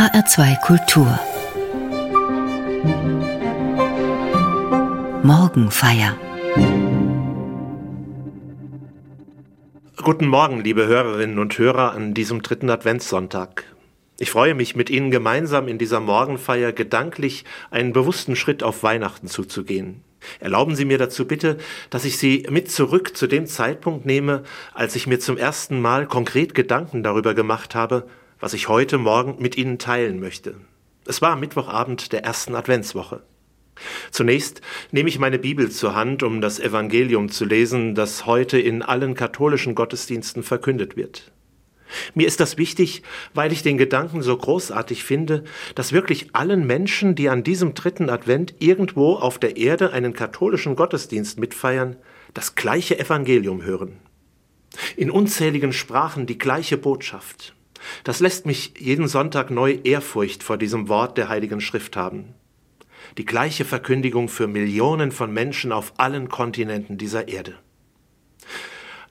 [0.00, 1.20] HR2 Kultur
[5.22, 6.16] Morgenfeier
[10.02, 13.64] Guten Morgen, liebe Hörerinnen und Hörer, an diesem dritten Adventssonntag.
[14.18, 19.26] Ich freue mich, mit Ihnen gemeinsam in dieser Morgenfeier gedanklich einen bewussten Schritt auf Weihnachten
[19.26, 20.02] zuzugehen.
[20.38, 21.58] Erlauben Sie mir dazu bitte,
[21.90, 26.06] dass ich Sie mit zurück zu dem Zeitpunkt nehme, als ich mir zum ersten Mal
[26.06, 28.06] konkret Gedanken darüber gemacht habe,
[28.40, 30.56] was ich heute Morgen mit Ihnen teilen möchte.
[31.06, 33.22] Es war Mittwochabend der ersten Adventswoche.
[34.10, 38.82] Zunächst nehme ich meine Bibel zur Hand, um das Evangelium zu lesen, das heute in
[38.82, 41.32] allen katholischen Gottesdiensten verkündet wird.
[42.14, 43.02] Mir ist das wichtig,
[43.34, 45.44] weil ich den Gedanken so großartig finde,
[45.74, 50.76] dass wirklich allen Menschen, die an diesem dritten Advent irgendwo auf der Erde einen katholischen
[50.76, 51.96] Gottesdienst mitfeiern,
[52.32, 53.98] das gleiche Evangelium hören.
[54.96, 57.54] In unzähligen Sprachen die gleiche Botschaft.
[58.04, 62.34] Das lässt mich jeden Sonntag neu Ehrfurcht vor diesem Wort der Heiligen Schrift haben.
[63.18, 67.54] Die gleiche Verkündigung für Millionen von Menschen auf allen Kontinenten dieser Erde.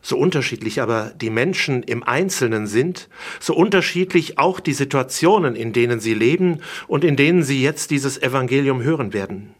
[0.01, 5.99] So unterschiedlich aber die Menschen im Einzelnen sind, so unterschiedlich auch die Situationen, in denen
[5.99, 9.53] sie leben und in denen sie jetzt dieses Evangelium hören werden.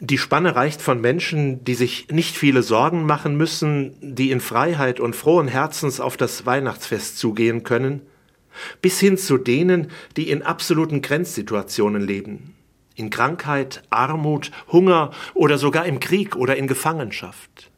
[0.00, 4.98] Die Spanne reicht von Menschen, die sich nicht viele Sorgen machen müssen, die in Freiheit
[4.98, 8.00] und frohen Herzens auf das Weihnachtsfest zugehen können,
[8.80, 12.54] bis hin zu denen, die in absoluten Grenzsituationen leben,
[12.94, 17.72] in Krankheit, Armut, Hunger oder sogar im Krieg oder in Gefangenschaft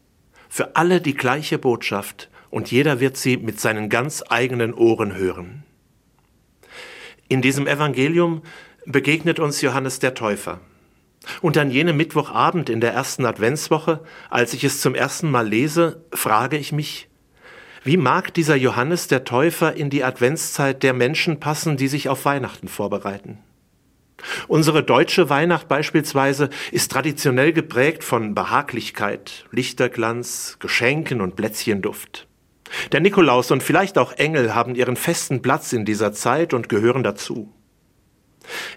[0.55, 5.64] für alle die gleiche Botschaft und jeder wird sie mit seinen ganz eigenen Ohren hören.
[7.27, 8.42] In diesem Evangelium
[8.86, 10.61] begegnet uns Johannes der Täufer.
[11.42, 16.05] Und an jenem Mittwochabend in der ersten Adventswoche, als ich es zum ersten Mal lese,
[16.12, 17.09] frage ich mich,
[17.84, 22.24] wie mag dieser Johannes der Täufer in die Adventszeit der Menschen passen, die sich auf
[22.24, 23.38] Weihnachten vorbereiten?
[24.48, 32.26] Unsere deutsche Weihnacht beispielsweise ist traditionell geprägt von Behaglichkeit, Lichterglanz, Geschenken und Plätzchenduft.
[32.92, 37.03] Der Nikolaus und vielleicht auch Engel haben ihren festen Platz in dieser Zeit und gehören
[37.03, 37.53] dazu.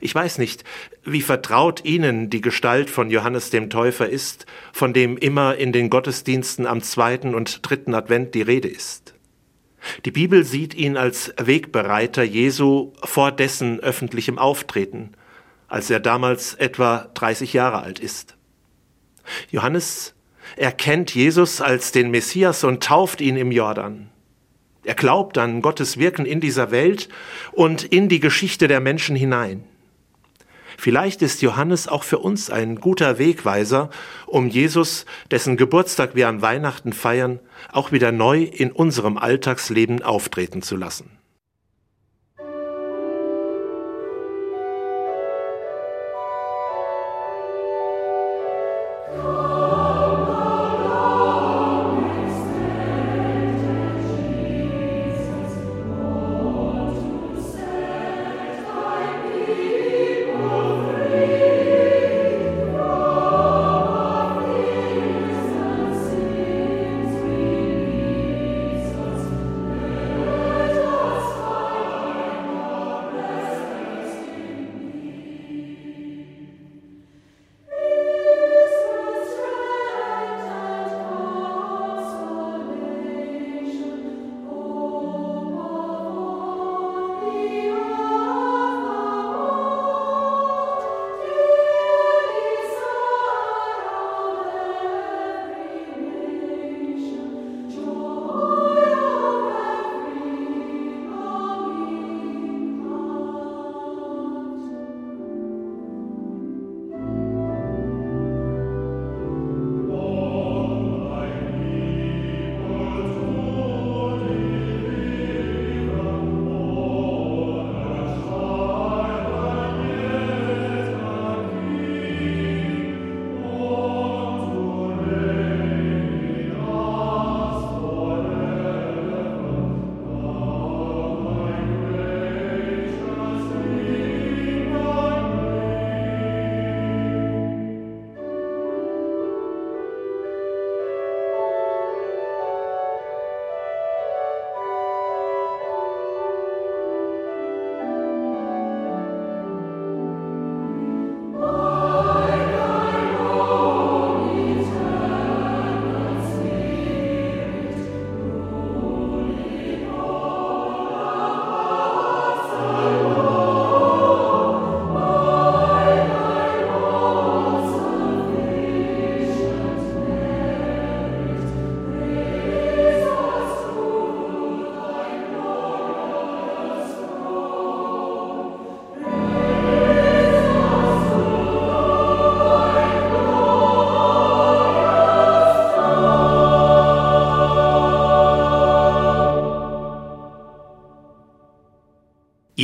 [0.02, 0.64] Ich weiß nicht,
[1.04, 5.90] wie vertraut Ihnen die Gestalt von Johannes dem Täufer ist, von dem immer in den
[5.90, 9.14] Gottesdiensten am zweiten und dritten Advent die Rede ist.
[10.06, 15.12] Die Bibel sieht ihn als Wegbereiter Jesu vor dessen öffentlichem Auftreten
[15.68, 18.36] als er damals etwa 30 Jahre alt ist.
[19.52, 20.16] Johannes
[20.56, 24.10] erkennt Jesus als den Messias und tauft ihn im Jordan.
[24.88, 27.10] Er glaubt an Gottes Wirken in dieser Welt
[27.52, 29.66] und in die Geschichte der Menschen hinein.
[30.78, 33.90] Vielleicht ist Johannes auch für uns ein guter Wegweiser,
[34.28, 40.62] um Jesus, dessen Geburtstag wir an Weihnachten feiern, auch wieder neu in unserem Alltagsleben auftreten
[40.62, 41.17] zu lassen.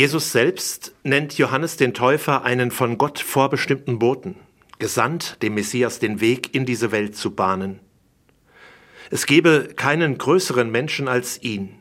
[0.04, 4.36] Jesus selbst nennt Johannes den Täufer einen von Gott vorbestimmten Boten,
[4.78, 7.80] gesandt, dem Messias den Weg in diese Welt zu bahnen.
[9.12, 11.80] Es gebe keinen größeren Menschen als ihn.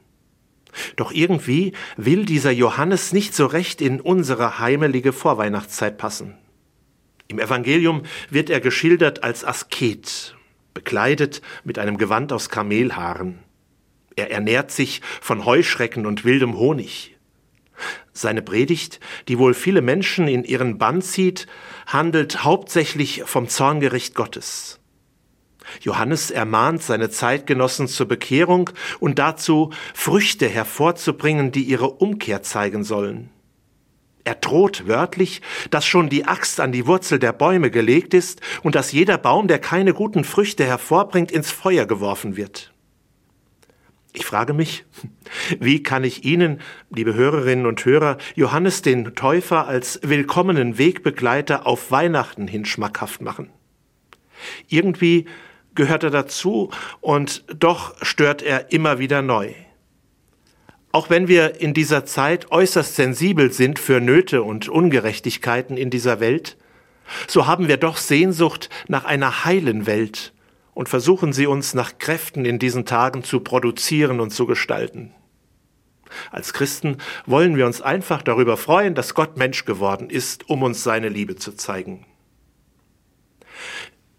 [0.94, 6.38] Doch irgendwie will dieser Johannes nicht so recht in unsere heimelige Vorweihnachtszeit passen.
[7.26, 10.36] Im Evangelium wird er geschildert als Asket,
[10.74, 13.40] bekleidet mit einem Gewand aus Kamelhaaren.
[14.14, 17.11] Er ernährt sich von Heuschrecken und wildem Honig.
[18.12, 21.46] Seine Predigt, die wohl viele Menschen in ihren Bann zieht,
[21.86, 24.80] handelt hauptsächlich vom Zorngericht Gottes.
[25.80, 28.70] Johannes ermahnt seine Zeitgenossen zur Bekehrung
[29.00, 33.30] und dazu, Früchte hervorzubringen, die ihre Umkehr zeigen sollen.
[34.24, 38.76] Er droht wörtlich, dass schon die Axt an die Wurzel der Bäume gelegt ist und
[38.76, 42.71] dass jeder Baum, der keine guten Früchte hervorbringt, ins Feuer geworfen wird.
[44.14, 44.84] Ich frage mich,
[45.58, 46.60] wie kann ich Ihnen,
[46.90, 53.48] liebe Hörerinnen und Hörer, Johannes den Täufer als willkommenen Wegbegleiter auf Weihnachten hin schmackhaft machen?
[54.68, 55.26] Irgendwie
[55.74, 56.70] gehört er dazu
[57.00, 59.54] und doch stört er immer wieder neu.
[60.90, 66.20] Auch wenn wir in dieser Zeit äußerst sensibel sind für Nöte und Ungerechtigkeiten in dieser
[66.20, 66.58] Welt,
[67.28, 70.34] so haben wir doch Sehnsucht nach einer heilen Welt
[70.74, 75.14] und versuchen sie uns nach Kräften in diesen Tagen zu produzieren und zu gestalten.
[76.30, 80.82] Als Christen wollen wir uns einfach darüber freuen, dass Gott Mensch geworden ist, um uns
[80.82, 82.06] seine Liebe zu zeigen.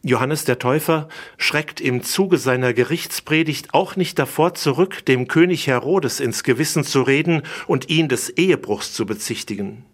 [0.06, 1.08] Johannes der Täufer
[1.38, 7.04] schreckt im Zuge seiner Gerichtspredigt auch nicht davor zurück, dem König Herodes ins Gewissen zu
[7.04, 9.86] reden und ihn des Ehebruchs zu bezichtigen.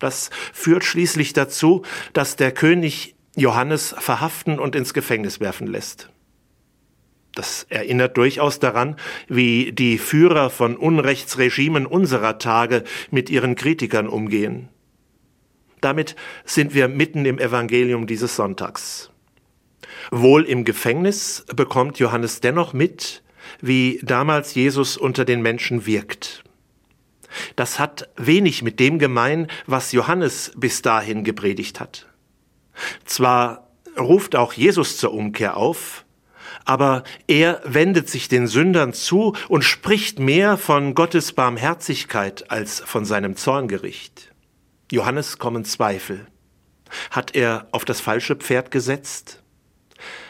[0.00, 1.82] Das führt schließlich dazu,
[2.12, 6.10] dass der König Johannes verhaften und ins Gefängnis werfen lässt.
[7.34, 8.96] Das erinnert durchaus daran,
[9.28, 12.82] wie die Führer von Unrechtsregimen unserer Tage
[13.12, 14.68] mit ihren Kritikern umgehen.
[15.80, 19.10] Damit sind wir mitten im Evangelium dieses Sonntags.
[20.10, 23.22] Wohl im Gefängnis bekommt Johannes dennoch mit,
[23.60, 26.42] wie damals Jesus unter den Menschen wirkt.
[27.54, 32.07] Das hat wenig mit dem gemein, was Johannes bis dahin gepredigt hat.
[33.04, 36.04] Zwar ruft auch Jesus zur Umkehr auf,
[36.64, 43.04] aber er wendet sich den Sündern zu und spricht mehr von Gottes Barmherzigkeit als von
[43.04, 44.32] seinem Zorngericht.
[44.92, 46.26] Johannes kommen Zweifel.
[47.10, 49.42] Hat er auf das falsche Pferd gesetzt?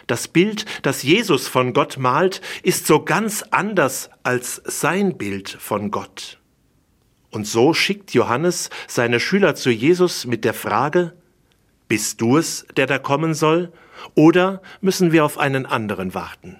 [0.07, 5.91] Das Bild, das Jesus von Gott malt, ist so ganz anders als sein Bild von
[5.91, 6.39] Gott.
[7.31, 11.18] Und so schickt Johannes seine Schüler zu Jesus mit der Frage,
[11.89, 13.73] bist du es, der da kommen soll,
[14.15, 16.57] oder müssen wir auf einen anderen warten?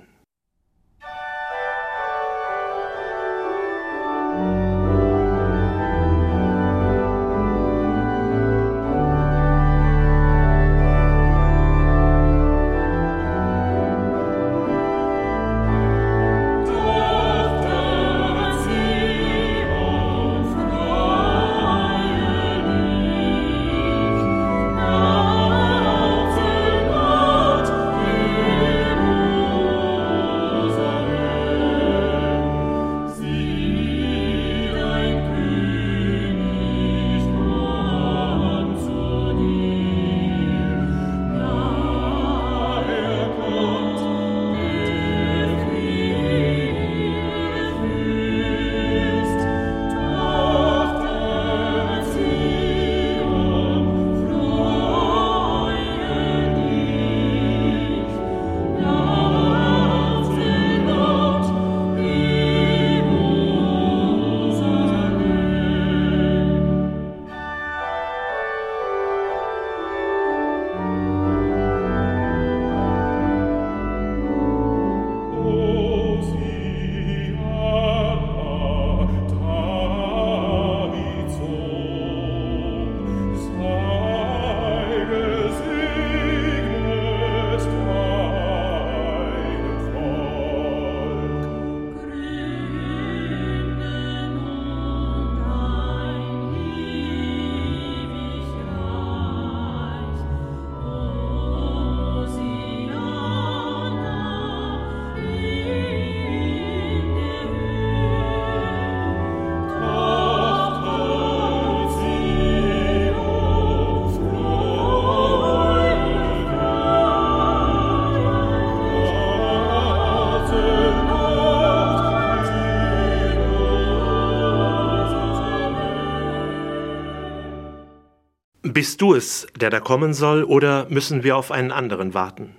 [128.79, 132.55] Bist du es, der da kommen soll, oder müssen wir auf einen anderen warten?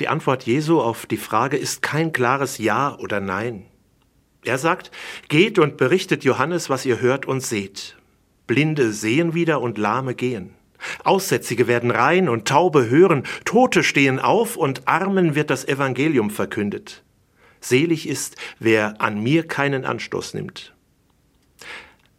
[0.00, 3.66] Die Antwort Jesu auf die Frage ist kein klares Ja oder Nein.
[4.44, 4.90] Er sagt,
[5.28, 7.96] geht und berichtet Johannes, was ihr hört und seht.
[8.48, 10.52] Blinde sehen wieder und Lahme gehen.
[11.04, 17.04] Aussätzige werden rein und Taube hören, Tote stehen auf und Armen wird das Evangelium verkündet.
[17.60, 20.74] Selig ist, wer an mir keinen Anstoß nimmt.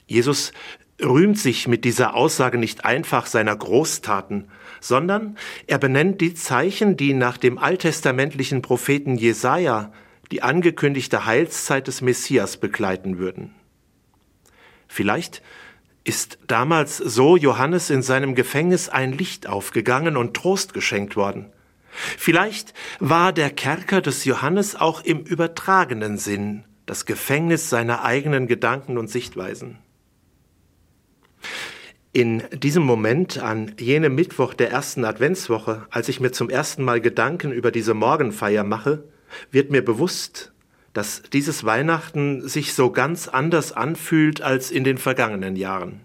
[0.07, 0.53] Jesus
[1.01, 7.13] rühmt sich mit dieser Aussage nicht einfach seiner Großtaten, sondern er benennt die Zeichen, die
[7.13, 9.91] nach dem alttestamentlichen Propheten Jesaja
[10.31, 13.53] die angekündigte Heilszeit des Messias begleiten würden.
[14.87, 15.41] Vielleicht
[16.03, 21.51] ist damals so Johannes in seinem Gefängnis ein Licht aufgegangen und Trost geschenkt worden.
[21.93, 28.97] Vielleicht war der Kerker des Johannes auch im übertragenen Sinn das Gefängnis seiner eigenen Gedanken
[28.97, 29.77] und Sichtweisen.
[32.15, 37.01] In diesem Moment, an jenem Mittwoch der ersten Adventswoche, als ich mir zum ersten Mal
[37.01, 39.03] Gedanken über diese Morgenfeier mache,
[39.49, 40.53] wird mir bewusst,
[40.93, 46.01] dass dieses Weihnachten sich so ganz anders anfühlt als in den vergangenen Jahren.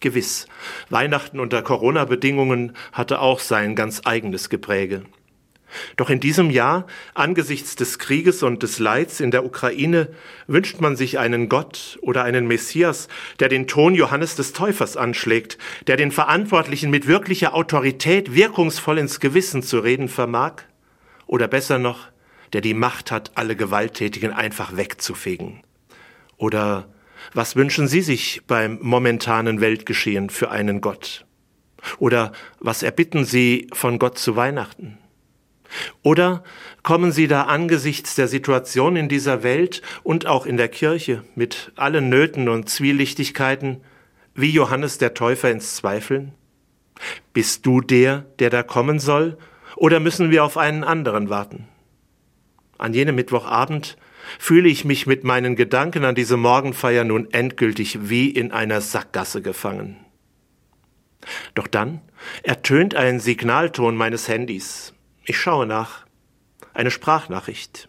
[0.00, 0.46] Gewiss,
[0.90, 5.04] Weihnachten unter Corona-Bedingungen hatte auch sein ganz eigenes Gepräge.
[5.96, 10.08] Doch in diesem Jahr, angesichts des Krieges und des Leids in der Ukraine,
[10.46, 13.08] wünscht man sich einen Gott oder einen Messias,
[13.38, 19.20] der den Ton Johannes des Täufers anschlägt, der den Verantwortlichen mit wirklicher Autorität wirkungsvoll ins
[19.20, 20.62] Gewissen zu reden vermag,
[21.26, 22.08] oder besser noch,
[22.52, 25.62] der die Macht hat, alle Gewalttätigen einfach wegzufegen.
[26.36, 26.88] Oder
[27.34, 31.26] was wünschen Sie sich beim momentanen Weltgeschehen für einen Gott?
[31.98, 34.98] Oder was erbitten Sie von Gott zu Weihnachten?
[36.02, 36.42] Oder
[36.82, 41.72] kommen Sie da angesichts der Situation in dieser Welt und auch in der Kirche mit
[41.76, 43.82] allen Nöten und Zwielichtigkeiten
[44.34, 46.32] wie Johannes der Täufer ins Zweifeln?
[47.32, 49.38] Bist du der, der da kommen soll,
[49.76, 51.68] oder müssen wir auf einen anderen warten?
[52.78, 53.96] An jenem Mittwochabend
[54.38, 59.42] fühle ich mich mit meinen Gedanken an diese Morgenfeier nun endgültig wie in einer Sackgasse
[59.42, 59.96] gefangen.
[61.54, 62.00] Doch dann
[62.42, 64.94] ertönt ein Signalton meines Handys.
[65.30, 66.06] Ich schaue nach.
[66.74, 67.88] Eine Sprachnachricht.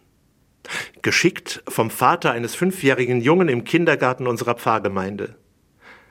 [1.02, 5.40] Geschickt vom Vater eines fünfjährigen Jungen im Kindergarten unserer Pfarrgemeinde.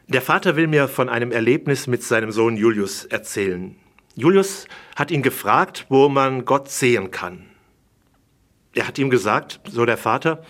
[0.09, 3.77] Der Vater will mir von einem Erlebnis mit seinem Sohn Julius erzählen.
[4.17, 7.47] Julius hat ihn gefragt, wo man Gott sehen kann.
[8.75, 10.45] Er hat ihm gesagt, so der Vater,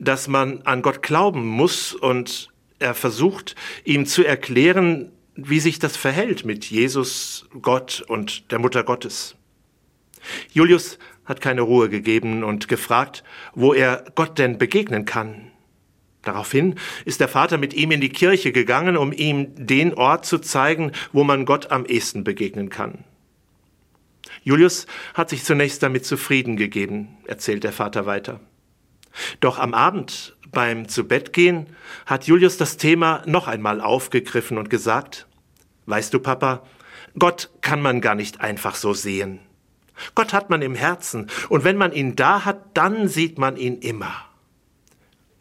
[0.00, 5.96] dass man an Gott glauben muss und er versucht, ihm zu erklären, wie sich das
[5.96, 9.37] verhält mit Jesus, Gott und der Mutter Gottes.
[10.52, 13.22] Julius hat keine Ruhe gegeben und gefragt,
[13.54, 15.50] wo er Gott denn begegnen kann.
[16.22, 20.38] Daraufhin ist der Vater mit ihm in die Kirche gegangen, um ihm den Ort zu
[20.38, 23.04] zeigen, wo man Gott am ehesten begegnen kann.
[24.42, 28.40] Julius hat sich zunächst damit zufrieden gegeben, erzählt der Vater weiter.
[29.40, 31.66] Doch am Abend beim Zubettgehen
[32.06, 35.26] hat Julius das Thema noch einmal aufgegriffen und gesagt,
[35.88, 36.64] Weißt du, Papa,
[37.18, 39.40] Gott kann man gar nicht einfach so sehen.
[40.14, 43.78] Gott hat man im Herzen, und wenn man ihn da hat, dann sieht man ihn
[43.78, 44.14] immer.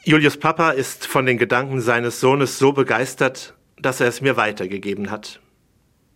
[0.04, 5.12] Julius Papa ist von den Gedanken seines Sohnes so begeistert, dass er es mir weitergegeben
[5.12, 5.42] hat.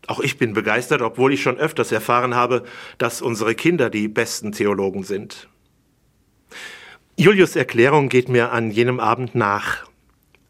[0.08, 2.64] Auch ich bin begeistert, obwohl ich schon öfters erfahren habe,
[2.98, 5.48] dass unsere Kinder die besten Theologen sind.
[7.18, 9.86] Julius Erklärung geht mir an jenem Abend nach.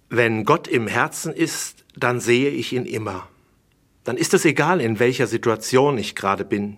[0.09, 3.27] Wenn Gott im Herzen ist, dann sehe ich ihn immer.
[4.03, 6.77] Dann ist es egal, in welcher Situation ich gerade bin.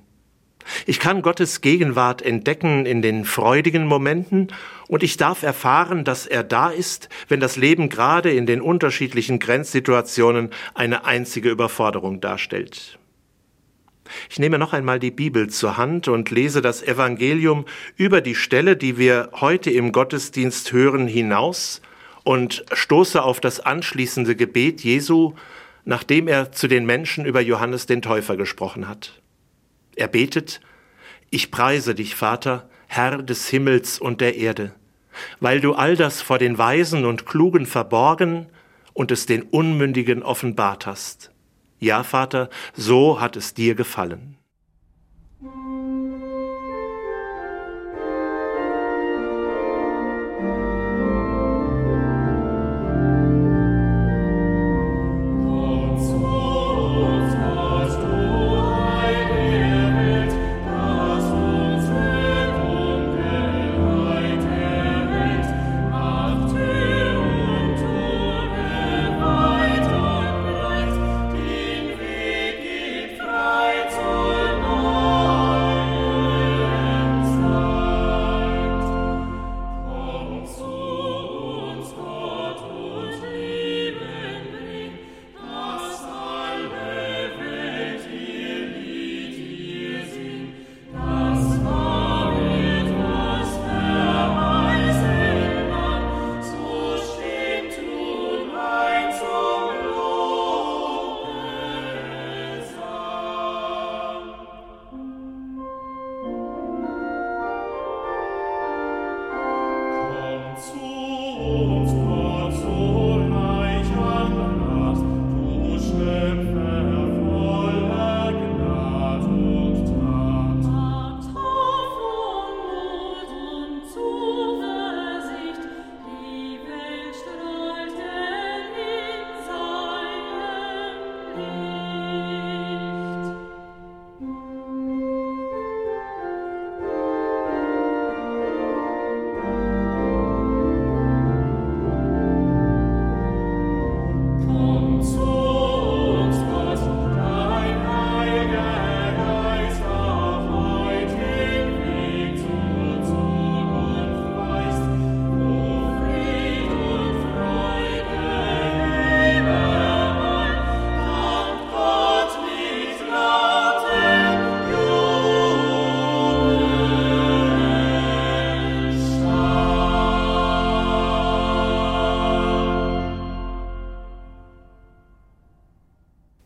[0.86, 4.48] Ich kann Gottes Gegenwart entdecken in den freudigen Momenten
[4.88, 9.40] und ich darf erfahren, dass er da ist, wenn das Leben gerade in den unterschiedlichen
[9.40, 13.00] Grenzsituationen eine einzige Überforderung darstellt.
[14.30, 17.66] Ich nehme noch einmal die Bibel zur Hand und lese das Evangelium
[17.96, 21.82] über die Stelle, die wir heute im Gottesdienst hören, hinaus
[22.24, 25.34] und stoße auf das anschließende Gebet Jesu,
[25.86, 29.23] nachdem er zu den Menschen über Johannes den Täufer gesprochen hat.
[29.96, 30.62] Er betet,
[31.30, 34.74] ich preise dich, Vater, Herr des Himmels und der Erde,
[35.40, 38.48] weil du all das vor den Weisen und Klugen verborgen
[38.94, 41.32] und es den Unmündigen offenbart hast.
[41.80, 44.38] Ja, Vater, so hat es dir gefallen.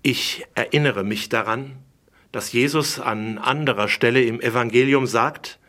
[0.09, 1.79] Ich erinnere mich daran,
[2.31, 5.59] dass Jesus an anderer Stelle im Evangelium sagt,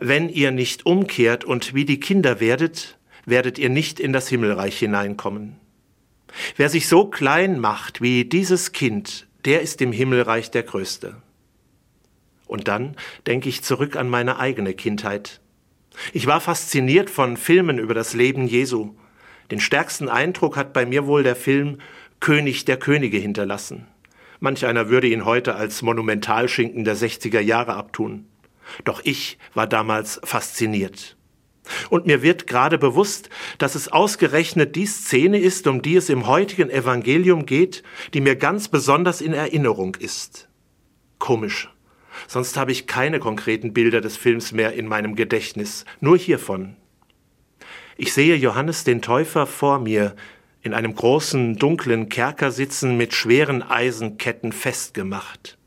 [0.00, 4.76] wenn ihr nicht umkehrt und wie die Kinder werdet, werdet ihr nicht in das Himmelreich
[4.80, 5.60] hineinkommen.
[6.56, 11.22] Wer sich so klein macht wie dieses Kind, der ist im Himmelreich der Größte.
[12.48, 12.96] Und dann
[13.28, 15.40] denke ich zurück an meine eigene Kindheit.
[16.12, 18.96] Ich war fasziniert von Filmen über das Leben Jesu.
[19.52, 21.78] Den stärksten Eindruck hat bei mir wohl der Film
[22.24, 23.86] König der Könige hinterlassen.
[24.40, 28.24] Manch einer würde ihn heute als Monumentalschinken der 60er Jahre abtun.
[28.84, 31.18] Doch ich war damals fasziniert.
[31.90, 36.26] Und mir wird gerade bewusst, dass es ausgerechnet die Szene ist, um die es im
[36.26, 37.82] heutigen Evangelium geht,
[38.14, 40.48] die mir ganz besonders in Erinnerung ist.
[41.18, 41.68] Komisch.
[42.26, 46.76] Sonst habe ich keine konkreten Bilder des Films mehr in meinem Gedächtnis, nur hiervon.
[47.96, 50.16] Ich sehe Johannes den Täufer vor mir,
[50.64, 55.58] in einem großen, dunklen Kerker sitzen, mit schweren Eisenketten festgemacht.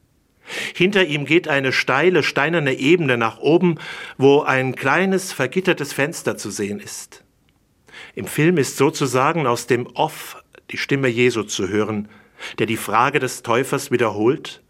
[0.73, 3.75] Hinter ihm geht eine steile, steinerne Ebene nach oben,
[4.17, 7.23] wo ein kleines, vergittertes Fenster zu sehen ist.
[8.15, 12.07] Im Film ist sozusagen aus dem Off die Stimme Jesu zu hören,
[12.57, 14.63] der die Frage des Täufers wiederholt,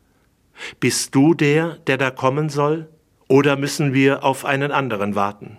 [0.80, 2.90] Bist du der, der da kommen soll,
[3.30, 5.58] oder müssen wir auf einen anderen warten?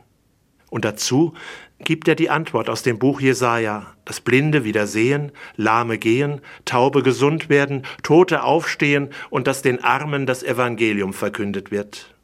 [0.71, 1.35] Und dazu
[1.79, 7.03] gibt er die Antwort aus dem Buch Jesaja, dass Blinde wieder sehen, Lahme gehen, Taube
[7.03, 12.15] gesund werden, Tote aufstehen und dass den Armen das Evangelium verkündet wird.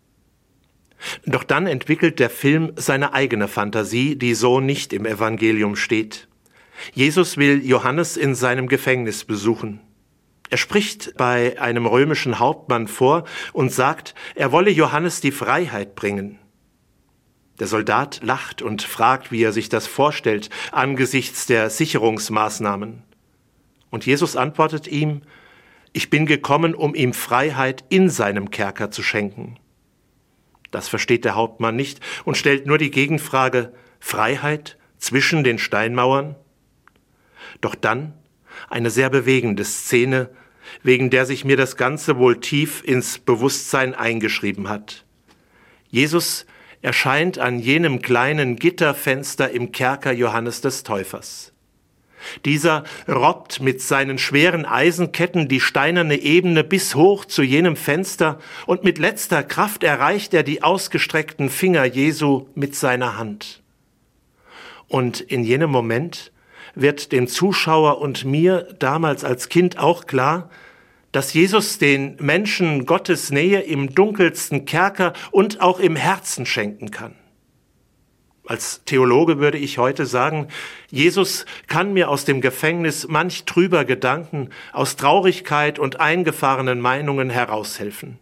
[1.26, 6.28] Doch dann entwickelt der Film seine eigene Fantasie, die so nicht im Evangelium steht.
[6.92, 9.80] Jesus will Johannes in seinem Gefängnis besuchen.
[10.50, 16.38] Er spricht bei einem römischen Hauptmann vor und sagt, er wolle Johannes die Freiheit bringen.
[17.60, 23.02] Der Soldat lacht und fragt, wie er sich das vorstellt angesichts der Sicherungsmaßnahmen.
[23.90, 25.22] Und Jesus antwortet ihm,
[25.92, 29.56] ich bin gekommen, um ihm Freiheit in seinem Kerker zu schenken.
[30.72, 36.34] Das versteht der Hauptmann nicht und stellt nur die Gegenfrage, Freiheit zwischen den Steinmauern?
[37.60, 38.14] Doch dann
[38.68, 40.30] eine sehr bewegende Szene,
[40.82, 45.04] wegen der sich mir das Ganze wohl tief ins Bewusstsein eingeschrieben hat.
[45.88, 46.46] Jesus
[46.84, 51.52] erscheint an jenem kleinen Gitterfenster im Kerker Johannes des Täufers.
[52.44, 58.84] Dieser robbt mit seinen schweren Eisenketten die steinerne Ebene bis hoch zu jenem Fenster und
[58.84, 63.62] mit letzter Kraft erreicht er die ausgestreckten Finger Jesu mit seiner Hand.
[64.86, 66.32] Und in jenem Moment
[66.74, 70.50] wird dem Zuschauer und mir damals als Kind auch klar,
[71.14, 77.14] dass Jesus den Menschen Gottes Nähe im dunkelsten Kerker und auch im Herzen schenken kann.
[78.46, 80.48] Als Theologe würde ich heute sagen,
[80.90, 88.18] Jesus kann mir aus dem Gefängnis manch trüber Gedanken, aus Traurigkeit und eingefahrenen Meinungen heraushelfen.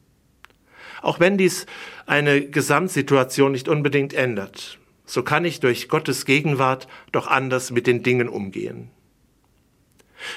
[1.00, 1.64] Auch wenn dies
[2.04, 8.02] eine Gesamtsituation nicht unbedingt ändert, so kann ich durch Gottes Gegenwart doch anders mit den
[8.02, 8.90] Dingen umgehen.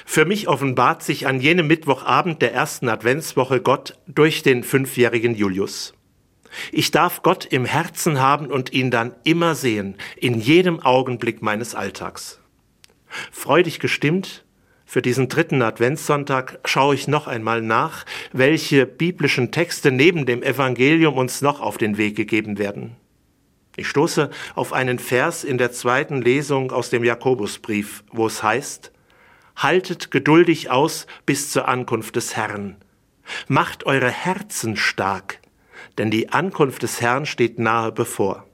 [0.04, 5.94] Für mich offenbart sich an jenem Mittwochabend der ersten Adventswoche Gott durch den fünfjährigen Julius.
[6.72, 11.74] Ich darf Gott im Herzen haben und ihn dann immer sehen, in jedem Augenblick meines
[11.74, 12.40] Alltags.
[13.30, 14.44] Freudig gestimmt,
[14.88, 21.18] für diesen dritten Adventssonntag schaue ich noch einmal nach, welche biblischen Texte neben dem Evangelium
[21.18, 22.94] uns noch auf den Weg gegeben werden.
[23.76, 28.92] Ich stoße auf einen Vers in der zweiten Lesung aus dem Jakobusbrief, wo es heißt,
[29.56, 32.76] haltet geduldig aus bis zur Ankunft des Herrn.
[33.48, 35.40] Macht eure Herzen stark,
[35.98, 38.46] denn die Ankunft des Herrn steht nahe bevor.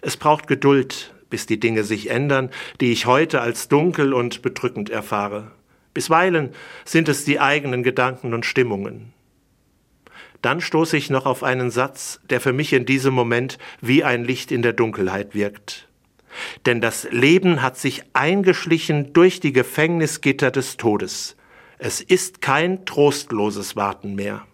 [0.00, 2.50] Es braucht Geduld, bis die Dinge sich ändern,
[2.80, 5.50] die ich heute als dunkel und bedrückend erfahre.
[5.92, 9.12] Bisweilen sind es die eigenen Gedanken und Stimmungen.
[10.42, 14.24] Dann stoße ich noch auf einen Satz, der für mich in diesem Moment wie ein
[14.24, 15.85] Licht in der Dunkelheit wirkt.
[16.64, 21.36] Denn das Leben hat sich eingeschlichen durch die Gefängnisgitter des Todes.
[21.78, 24.46] Es ist kein trostloses Warten mehr.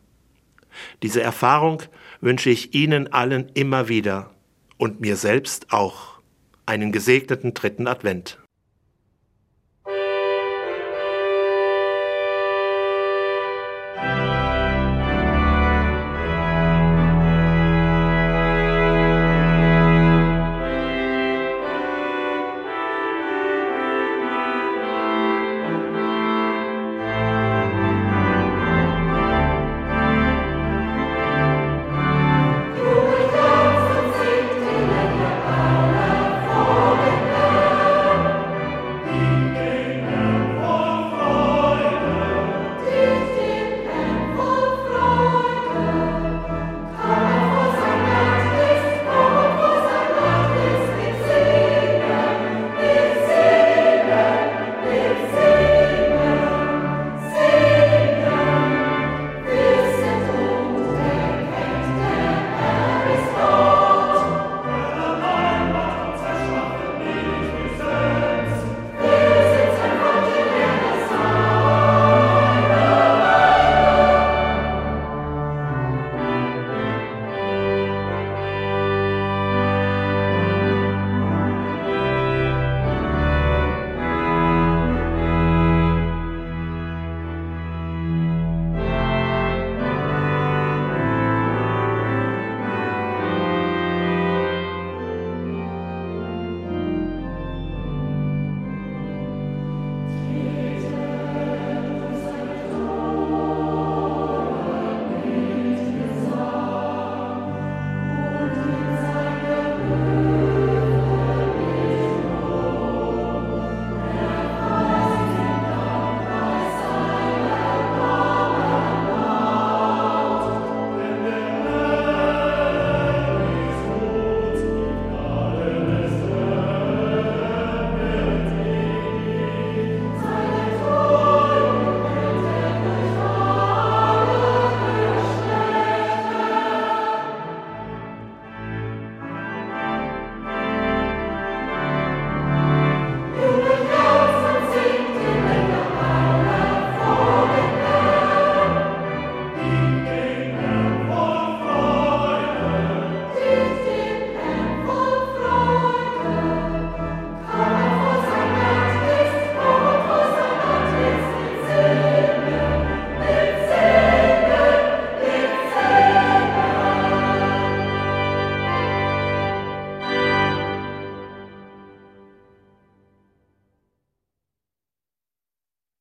[1.02, 1.82] Diese Erfahrung
[2.20, 4.30] wünsche ich Ihnen allen immer wieder
[4.78, 6.20] und mir selbst auch.
[6.66, 8.41] Einen gesegneten dritten Advent.